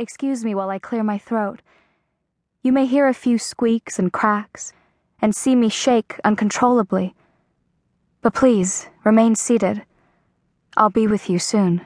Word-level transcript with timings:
Excuse 0.00 0.46
me 0.46 0.54
while 0.54 0.70
I 0.70 0.78
clear 0.78 1.02
my 1.02 1.18
throat. 1.18 1.60
You 2.62 2.72
may 2.72 2.86
hear 2.86 3.06
a 3.06 3.12
few 3.12 3.36
squeaks 3.36 3.98
and 3.98 4.10
cracks, 4.10 4.72
and 5.20 5.36
see 5.36 5.54
me 5.54 5.68
shake 5.68 6.18
uncontrollably. 6.24 7.14
But 8.22 8.32
please, 8.32 8.88
remain 9.04 9.34
seated. 9.34 9.82
I'll 10.74 10.88
be 10.88 11.06
with 11.06 11.28
you 11.28 11.38
soon. 11.38 11.84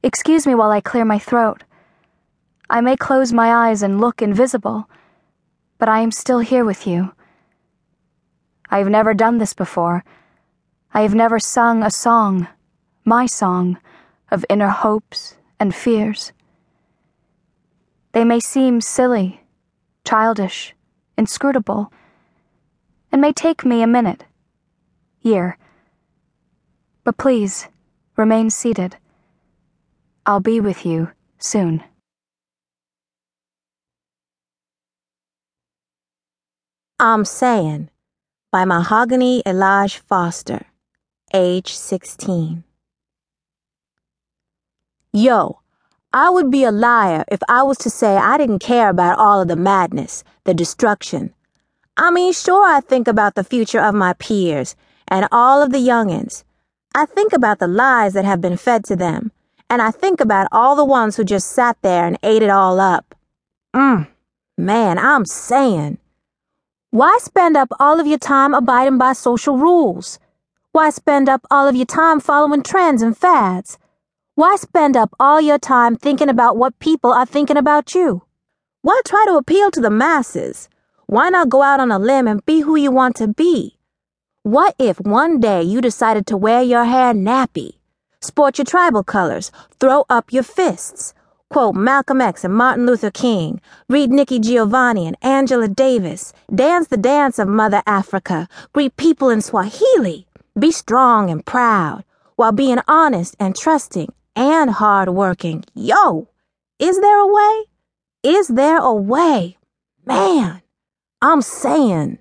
Excuse 0.00 0.46
me 0.46 0.54
while 0.54 0.70
I 0.70 0.80
clear 0.80 1.04
my 1.04 1.18
throat. 1.18 1.64
I 2.70 2.82
may 2.82 2.94
close 2.94 3.32
my 3.32 3.68
eyes 3.68 3.82
and 3.82 4.00
look 4.00 4.22
invisible, 4.22 4.88
but 5.76 5.88
I 5.88 6.02
am 6.02 6.12
still 6.12 6.38
here 6.38 6.64
with 6.64 6.86
you. 6.86 7.14
I 8.70 8.78
have 8.78 8.88
never 8.88 9.12
done 9.12 9.38
this 9.38 9.54
before. 9.54 10.04
I 10.94 11.00
have 11.00 11.16
never 11.16 11.40
sung 11.40 11.82
a 11.82 11.90
song, 11.90 12.46
my 13.04 13.26
song, 13.26 13.78
of 14.30 14.46
inner 14.48 14.68
hopes 14.68 15.34
and 15.60 15.74
fears. 15.74 16.32
They 18.12 18.24
may 18.24 18.40
seem 18.40 18.80
silly, 18.80 19.42
childish, 20.04 20.74
inscrutable, 21.16 21.92
and 23.12 23.20
may 23.20 23.32
take 23.32 23.64
me 23.64 23.82
a 23.82 23.86
minute, 23.86 24.24
year. 25.22 25.58
But 27.04 27.16
please, 27.16 27.68
remain 28.16 28.50
seated. 28.50 28.96
I'll 30.26 30.40
be 30.40 30.60
with 30.60 30.84
you 30.84 31.12
soon. 31.38 31.82
I'm 37.00 37.24
Saying 37.24 37.90
by 38.50 38.64
Mahogany 38.64 39.42
Elijah 39.46 40.00
Foster, 40.00 40.66
age 41.32 41.72
16. 41.72 42.64
Yo, 45.18 45.58
I 46.12 46.30
would 46.30 46.48
be 46.48 46.62
a 46.62 46.70
liar 46.70 47.24
if 47.26 47.40
I 47.48 47.64
was 47.64 47.76
to 47.78 47.90
say 47.90 48.16
I 48.16 48.38
didn't 48.38 48.60
care 48.60 48.88
about 48.88 49.18
all 49.18 49.40
of 49.40 49.48
the 49.48 49.56
madness, 49.56 50.22
the 50.44 50.54
destruction. 50.54 51.34
I 51.96 52.12
mean, 52.12 52.32
sure, 52.32 52.64
I 52.64 52.80
think 52.80 53.08
about 53.08 53.34
the 53.34 53.42
future 53.42 53.80
of 53.80 53.96
my 53.96 54.12
peers 54.12 54.76
and 55.08 55.26
all 55.32 55.60
of 55.60 55.72
the 55.72 55.78
youngins. 55.78 56.44
I 56.94 57.04
think 57.04 57.32
about 57.32 57.58
the 57.58 57.66
lies 57.66 58.12
that 58.12 58.24
have 58.24 58.40
been 58.40 58.56
fed 58.56 58.84
to 58.84 58.94
them, 58.94 59.32
and 59.68 59.82
I 59.82 59.90
think 59.90 60.20
about 60.20 60.46
all 60.52 60.76
the 60.76 60.84
ones 60.84 61.16
who 61.16 61.24
just 61.24 61.50
sat 61.50 61.76
there 61.82 62.06
and 62.06 62.16
ate 62.22 62.42
it 62.42 62.50
all 62.50 62.78
up. 62.78 63.16
Mmm, 63.74 64.06
man, 64.56 64.98
I'm 64.98 65.24
saying. 65.24 65.98
Why 66.90 67.18
spend 67.20 67.56
up 67.56 67.70
all 67.80 67.98
of 67.98 68.06
your 68.06 68.18
time 68.18 68.54
abiding 68.54 68.98
by 68.98 69.14
social 69.14 69.56
rules? 69.58 70.20
Why 70.70 70.90
spend 70.90 71.28
up 71.28 71.44
all 71.50 71.66
of 71.66 71.74
your 71.74 71.86
time 71.86 72.20
following 72.20 72.62
trends 72.62 73.02
and 73.02 73.18
fads? 73.18 73.78
Why 74.38 74.54
spend 74.54 74.96
up 74.96 75.16
all 75.18 75.40
your 75.40 75.58
time 75.58 75.96
thinking 75.96 76.28
about 76.28 76.56
what 76.56 76.78
people 76.78 77.12
are 77.12 77.26
thinking 77.26 77.56
about 77.56 77.92
you? 77.92 78.22
Why 78.82 79.00
try 79.04 79.24
to 79.26 79.34
appeal 79.34 79.72
to 79.72 79.80
the 79.80 79.90
masses? 79.90 80.68
Why 81.06 81.28
not 81.28 81.48
go 81.48 81.64
out 81.64 81.80
on 81.80 81.90
a 81.90 81.98
limb 81.98 82.28
and 82.28 82.46
be 82.46 82.60
who 82.60 82.76
you 82.76 82.92
want 82.92 83.16
to 83.16 83.26
be? 83.26 83.78
What 84.44 84.76
if 84.78 85.00
one 85.00 85.40
day 85.40 85.64
you 85.64 85.80
decided 85.80 86.24
to 86.28 86.36
wear 86.36 86.62
your 86.62 86.84
hair 86.84 87.12
nappy, 87.12 87.78
sport 88.20 88.58
your 88.58 88.64
tribal 88.64 89.02
colors, 89.02 89.50
throw 89.80 90.04
up 90.08 90.32
your 90.32 90.44
fists, 90.44 91.14
quote 91.50 91.74
Malcolm 91.74 92.20
X 92.20 92.44
and 92.44 92.54
Martin 92.54 92.86
Luther 92.86 93.10
King, 93.10 93.60
read 93.88 94.08
Nikki 94.08 94.38
Giovanni 94.38 95.08
and 95.08 95.16
Angela 95.20 95.66
Davis, 95.66 96.32
dance 96.54 96.86
the 96.86 96.96
dance 96.96 97.40
of 97.40 97.48
Mother 97.48 97.82
Africa, 97.88 98.48
greet 98.72 98.96
people 98.96 99.30
in 99.30 99.40
Swahili, 99.40 100.28
be 100.56 100.70
strong 100.70 101.28
and 101.28 101.44
proud, 101.44 102.04
while 102.36 102.52
being 102.52 102.78
honest 102.86 103.34
and 103.40 103.56
trusting 103.56 104.12
and 104.38 104.70
hardworking. 104.70 105.64
Yo, 105.74 106.28
is 106.78 107.00
there 107.00 107.18
a 107.18 107.26
way? 107.26 107.64
Is 108.22 108.46
there 108.46 108.78
a 108.78 108.94
way? 108.94 109.58
Man, 110.06 110.62
I'm 111.20 111.42
saying. 111.42 112.18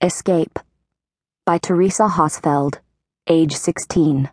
Escape 0.00 0.60
by 1.44 1.58
Teresa 1.58 2.06
Hosfeld, 2.06 2.78
age 3.26 3.56
16. 3.56 4.30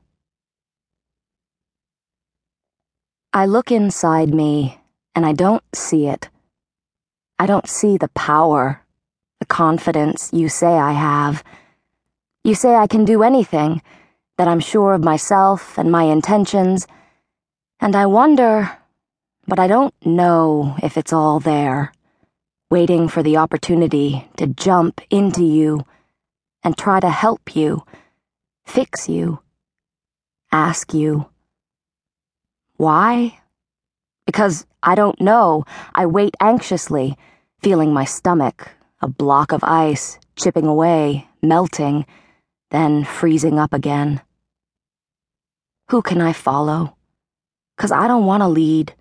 I 3.33 3.45
look 3.47 3.71
inside 3.71 4.33
me 4.33 4.79
and 5.16 5.25
I 5.25 5.33
don't 5.33 5.63
see 5.73 6.07
it. 6.07 6.29
I 7.39 7.47
don't 7.47 7.67
see 7.67 7.97
the 7.97 8.09
power, 8.09 8.83
the 9.39 9.45
confidence 9.47 10.29
you 10.31 10.47
say 10.47 10.67
I 10.67 10.91
have 10.91 11.43
you 12.43 12.55
say 12.55 12.75
I 12.75 12.87
can 12.87 13.05
do 13.05 13.23
anything, 13.23 13.81
that 14.37 14.47
I'm 14.47 14.59
sure 14.59 14.93
of 14.93 15.03
myself 15.03 15.77
and 15.77 15.91
my 15.91 16.03
intentions, 16.03 16.87
and 17.79 17.95
I 17.95 18.05
wonder, 18.05 18.77
but 19.47 19.59
I 19.59 19.67
don't 19.67 19.93
know 20.05 20.75
if 20.81 20.97
it's 20.97 21.13
all 21.13 21.39
there, 21.39 21.91
waiting 22.69 23.07
for 23.07 23.23
the 23.23 23.37
opportunity 23.37 24.27
to 24.37 24.47
jump 24.47 25.01
into 25.09 25.43
you 25.43 25.85
and 26.63 26.77
try 26.77 26.99
to 26.99 27.09
help 27.09 27.55
you, 27.55 27.83
fix 28.65 29.09
you, 29.09 29.39
ask 30.51 30.93
you. 30.93 31.25
Why? 32.75 33.39
Because 34.25 34.65
I 34.83 34.95
don't 34.95 35.19
know. 35.19 35.65
I 35.95 36.05
wait 36.05 36.35
anxiously, 36.39 37.17
feeling 37.61 37.93
my 37.93 38.05
stomach, 38.05 38.69
a 39.01 39.07
block 39.07 39.51
of 39.51 39.63
ice, 39.63 40.19
chipping 40.35 40.67
away, 40.67 41.27
melting 41.41 42.05
then 42.72 43.03
freezing 43.03 43.59
up 43.59 43.73
again. 43.73 44.22
Who 45.89 46.01
can 46.01 46.22
I 46.22 46.33
follow? 46.33 46.97
Cause 47.78 47.91
I 47.91 48.07
don't 48.07 48.25
want 48.25 48.41
to 48.41 48.47
lead. 48.47 48.94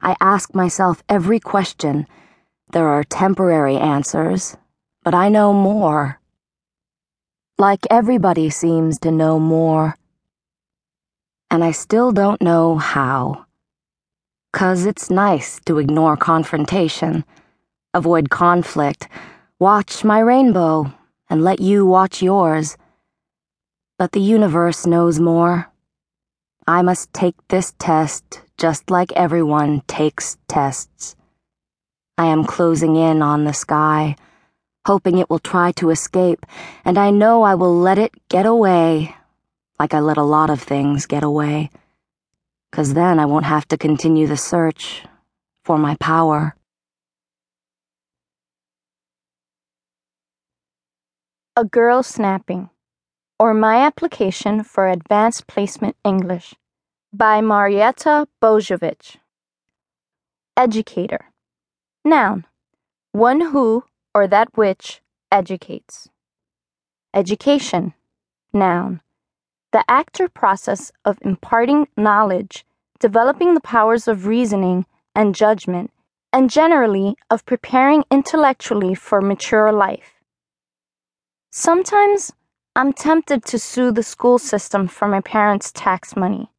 I 0.00 0.16
ask 0.20 0.54
myself 0.54 1.02
every 1.08 1.40
question. 1.40 2.06
There 2.72 2.88
are 2.88 3.04
temporary 3.04 3.76
answers, 3.76 4.56
but 5.02 5.14
I 5.14 5.28
know 5.28 5.52
more. 5.52 6.20
Like 7.56 7.86
everybody 7.90 8.50
seems 8.50 8.98
to 9.00 9.10
know 9.10 9.38
more. 9.38 9.96
And 11.50 11.64
I 11.64 11.72
still 11.72 12.12
don't 12.12 12.42
know 12.42 12.76
how. 12.76 13.46
Cause 14.52 14.84
it's 14.84 15.10
nice 15.10 15.60
to 15.66 15.78
ignore 15.78 16.16
confrontation, 16.16 17.24
avoid 17.94 18.30
conflict, 18.30 19.08
watch 19.58 20.04
my 20.04 20.18
rainbow, 20.18 20.92
and 21.30 21.42
let 21.42 21.60
you 21.60 21.86
watch 21.86 22.22
yours. 22.22 22.76
But 23.98 24.12
the 24.12 24.20
universe 24.20 24.86
knows 24.86 25.18
more. 25.18 25.72
I 26.68 26.82
must 26.82 27.12
take 27.12 27.34
this 27.48 27.74
test 27.80 28.42
just 28.56 28.90
like 28.90 29.10
everyone 29.12 29.82
takes 29.88 30.36
tests. 30.46 31.16
I 32.16 32.26
am 32.26 32.44
closing 32.44 32.94
in 32.94 33.22
on 33.22 33.44
the 33.44 33.52
sky, 33.52 34.14
hoping 34.86 35.18
it 35.18 35.28
will 35.28 35.40
try 35.40 35.72
to 35.72 35.90
escape, 35.90 36.46
and 36.84 36.96
I 36.96 37.10
know 37.10 37.42
I 37.42 37.56
will 37.56 37.74
let 37.74 37.98
it 37.98 38.14
get 38.28 38.46
away, 38.46 39.16
like 39.80 39.94
I 39.94 39.98
let 39.98 40.16
a 40.16 40.22
lot 40.22 40.50
of 40.50 40.62
things 40.62 41.06
get 41.06 41.24
away. 41.24 41.70
Cause 42.70 42.94
then 42.94 43.18
I 43.18 43.26
won't 43.26 43.46
have 43.46 43.66
to 43.68 43.76
continue 43.76 44.28
the 44.28 44.36
search 44.36 45.04
for 45.64 45.76
my 45.76 45.96
power. 45.96 46.54
A 51.56 51.64
girl 51.64 52.04
snapping 52.04 52.70
or 53.38 53.54
My 53.54 53.76
Application 53.76 54.64
for 54.64 54.88
Advanced 54.88 55.46
Placement 55.46 55.96
English 56.04 56.54
by 57.12 57.40
Marietta 57.40 58.26
Bojovic. 58.42 59.16
Educator. 60.56 61.26
Noun. 62.04 62.46
One 63.12 63.40
who 63.52 63.84
or 64.12 64.26
that 64.26 64.48
which 64.56 65.00
educates. 65.30 66.08
Education. 67.14 67.94
Noun. 68.52 69.00
The 69.70 69.84
act 69.88 70.20
or 70.20 70.28
process 70.28 70.90
of 71.04 71.18
imparting 71.22 71.86
knowledge, 71.96 72.64
developing 72.98 73.54
the 73.54 73.60
powers 73.60 74.08
of 74.08 74.26
reasoning 74.26 74.84
and 75.14 75.32
judgment, 75.32 75.92
and 76.32 76.50
generally 76.50 77.14
of 77.30 77.46
preparing 77.46 78.04
intellectually 78.10 78.96
for 78.96 79.20
mature 79.20 79.70
life. 79.70 80.14
Sometimes 81.52 82.32
I'm 82.78 82.92
tempted 82.92 83.44
to 83.46 83.58
sue 83.58 83.90
the 83.90 84.04
school 84.04 84.38
system 84.38 84.86
for 84.86 85.08
my 85.08 85.20
parents' 85.20 85.72
tax 85.72 86.14
money. 86.14 86.52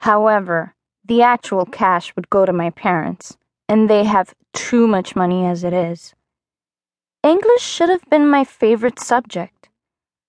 However, 0.00 0.74
the 1.02 1.22
actual 1.22 1.64
cash 1.64 2.14
would 2.14 2.28
go 2.28 2.44
to 2.44 2.52
my 2.52 2.68
parents, 2.68 3.38
and 3.66 3.88
they 3.88 4.04
have 4.04 4.34
too 4.52 4.86
much 4.86 5.16
money 5.16 5.46
as 5.46 5.64
it 5.64 5.72
is. 5.72 6.14
English 7.22 7.62
should 7.62 7.88
have 7.88 8.04
been 8.10 8.28
my 8.28 8.44
favorite 8.44 9.00
subject. 9.00 9.70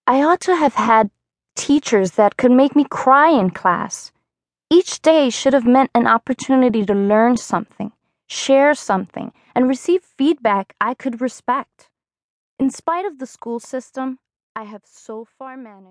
I 0.07 0.23
ought 0.23 0.39
to 0.47 0.55
have 0.55 0.75
had 0.75 1.11
teachers 1.53 2.11
that 2.11 2.37
could 2.37 2.51
make 2.51 2.73
me 2.73 2.85
cry 2.85 3.29
in 3.29 3.49
class. 3.49 4.13
Each 4.69 5.01
day 5.01 5.29
should 5.29 5.51
have 5.51 5.65
meant 5.65 5.91
an 5.93 6.07
opportunity 6.07 6.85
to 6.85 6.93
learn 6.93 7.35
something, 7.35 7.91
share 8.27 8.73
something, 8.73 9.33
and 9.53 9.67
receive 9.67 10.01
feedback 10.01 10.75
I 10.79 10.93
could 10.93 11.19
respect. 11.19 11.89
In 12.57 12.69
spite 12.69 13.03
of 13.03 13.19
the 13.19 13.27
school 13.27 13.59
system, 13.59 14.19
I 14.59 14.63
have 14.63 14.85
so 14.85 15.23
far 15.23 15.55
managed 15.55 15.87